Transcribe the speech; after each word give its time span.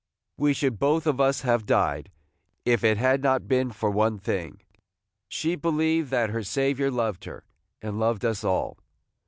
We 0.35 0.53
should 0.53 0.79
both 0.79 1.05
of 1.05 1.21
us 1.21 1.41
have 1.41 1.67
died, 1.67 2.09
if 2.65 2.83
it 2.83 2.97
had 2.97 3.21
not 3.21 3.47
been 3.47 3.69
for 3.69 3.91
one 3.91 4.17
thing: 4.17 4.59
she 5.27 5.55
believed 5.55 6.09
that 6.09 6.31
her 6.31 6.41
Saviour 6.41 6.89
loved 6.89 7.25
her, 7.25 7.45
and 7.83 7.99
loved 7.99 8.25
us 8.25 8.43
all. 8.43 8.79